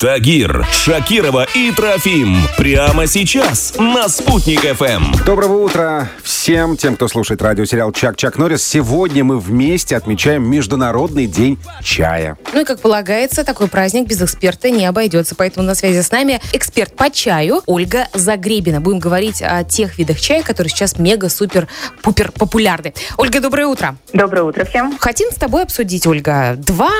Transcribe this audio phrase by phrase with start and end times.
[0.00, 2.38] Тагир, Шакирова и Трофим.
[2.56, 5.26] Прямо сейчас на «Спутник ФМ».
[5.26, 8.64] Доброго утра всем тем, кто слушает радиосериал «Чак-Чак Норрис».
[8.64, 12.38] Сегодня мы вместе отмечаем Международный день чая.
[12.54, 15.34] Ну и, как полагается, такой праздник без эксперта не обойдется.
[15.34, 18.80] Поэтому на связи с нами эксперт по чаю Ольга Загребина.
[18.80, 22.94] Будем говорить о тех видах чая, которые сейчас мега-супер-пупер популярны.
[23.18, 23.96] Ольга, доброе утро.
[24.14, 24.96] Доброе утро всем.
[24.98, 26.90] Хотим с тобой обсудить, Ольга, два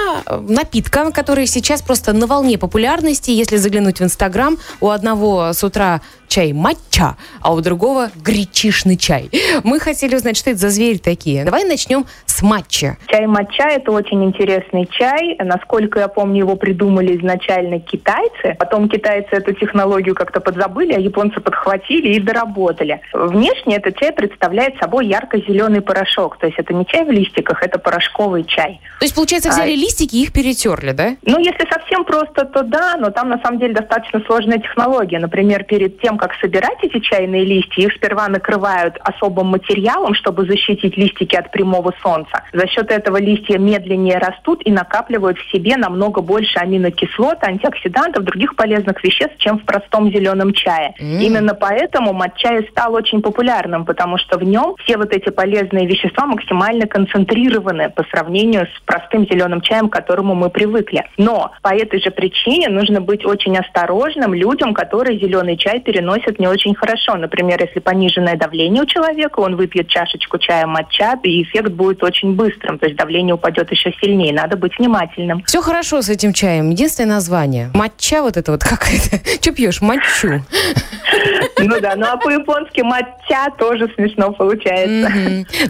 [0.47, 2.59] напитка, которые сейчас просто на волне
[2.91, 3.31] популярности.
[3.31, 9.31] Если заглянуть в Инстаграм, у одного с утра чай матча, а у другого гречишный чай.
[9.65, 11.45] Мы хотели узнать, что это за звери такие.
[11.45, 12.97] Давай начнем с матча.
[13.09, 15.37] Чай матча– это очень интересный чай.
[15.41, 18.55] Насколько я помню, его придумали изначально китайцы.
[18.61, 23.01] Потом китайцы эту технологию как-то подзабыли, а японцы подхватили и доработали.
[23.13, 26.39] Внешне этот чай представляет собой ярко-зеленый порошок.
[26.39, 28.81] То есть это не чай в листиках, это порошковый чай.
[29.01, 31.17] То есть, получается, взяли А, листики и их перетерли, да?
[31.23, 35.19] Ну, если совсем просто, то да, но там на самом деле достаточно сложная технология.
[35.19, 40.97] Например, перед тем, как собирать эти чайные листья, их сперва накрывают особым материалом, чтобы защитить
[40.97, 42.43] листики от прямого солнца.
[42.53, 48.57] За счет этого листья медленнее растут и накапливают в себе намного больше аминокислот, антиоксидантов, других
[48.57, 50.95] полезных веществ, чем в простом зеленом чае.
[50.99, 51.21] М.
[51.21, 56.27] Именно поэтому матчай стал очень популярным, потому что в нем все вот эти полезные вещества
[56.27, 61.05] максимально концентрированы по сравнению с простым зеленым чаем, к которому мы привыкли.
[61.17, 66.47] Но по этой же причине нужно быть очень осторожным людям, которые зеленый чай переносят не
[66.47, 67.15] очень хорошо.
[67.17, 72.35] Например, если пониженное давление у человека, он выпьет чашечку чая матча, и эффект будет очень
[72.35, 74.33] быстрым, то есть давление упадет еще сильнее.
[74.33, 75.43] Надо быть внимательным.
[75.45, 76.71] Все хорошо с этим чаем.
[76.71, 77.71] Единственное название.
[77.75, 79.19] Матча вот это вот какая-то.
[79.41, 79.81] Че пьешь?
[79.81, 80.43] Матчу.
[81.65, 85.11] Ну да, ну а по-японски матча тоже смешно получается.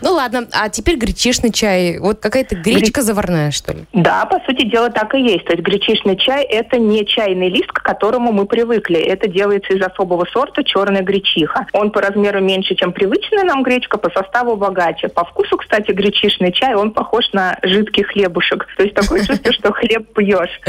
[0.03, 1.99] Ну ладно, а теперь гречишный чай.
[1.99, 3.81] Вот какая-то гречка заварная, что ли?
[3.93, 5.45] Да, по сути дела так и есть.
[5.45, 8.99] То есть гречишный чай– это не чайный лист, к которому мы привыкли.
[8.99, 11.67] Это делается из особого сорта черная гречиха.
[11.73, 15.09] Он по размеру меньше, чем привычная нам гречка, по составу богаче.
[15.09, 18.67] По вкусу, кстати, гречишный чай, он похож на жидкий хлебушек.
[18.77, 20.61] То есть такое чувство, что хлеб пьешь.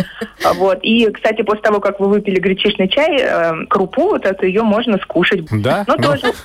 [0.56, 0.79] Вот.
[0.84, 4.97] И, кстати, после того, как вы выпили гречишный чай, э, крупу вот эту, ее можно
[5.11, 5.45] скушать.
[5.51, 5.83] Да?
[5.88, 6.03] Ну, Ну.
[6.03, 6.33] тоже.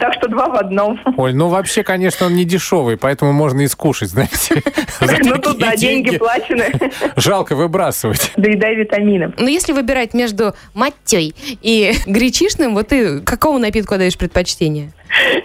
[0.00, 0.98] Так что два в одном.
[1.18, 4.62] Оль, ну вообще, конечно, он не дешевый, поэтому можно и скушать, знаете.
[5.00, 6.72] За Ну тут, да, деньги плачены.
[7.16, 8.32] Жалко выбрасывать.
[8.38, 9.34] Доедай витаминов.
[9.36, 14.94] Ну, если выбирать между матей и гречишным, вот ты какому напитку отдаешь предпочтение?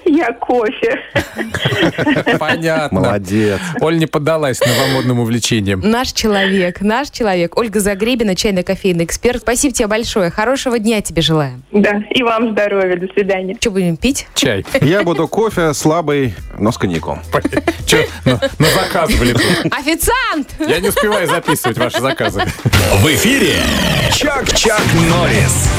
[0.06, 1.00] Я кофе.
[2.40, 3.02] Понятно.
[3.02, 3.60] Молодец.
[3.82, 5.82] Оль не поддалась новомодным увлечениям.
[5.82, 7.58] Наш человек, наш человек.
[7.58, 9.42] Ольга Загребина, чайно-кофейный эксперт.
[9.42, 10.30] Спасибо тебе большое.
[10.30, 11.64] Хорошего дня тебе желаем.
[11.72, 12.98] Да, и вам здоровья.
[12.98, 13.56] До свидания.
[13.60, 14.28] Что будем пить?
[14.36, 14.66] Чай.
[14.82, 17.22] Я буду кофе слабый, но с коньяком.
[17.86, 19.72] Че, ну, ну, заказывали тут.
[19.72, 20.50] Официант!
[20.60, 22.44] Я не успеваю записывать ваши заказы.
[23.02, 23.56] В эфире
[24.12, 25.70] Чак-Чак Норрис.